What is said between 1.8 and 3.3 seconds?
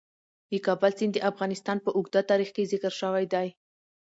په اوږده تاریخ کې ذکر شوی